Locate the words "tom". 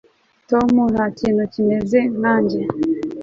0.49-0.71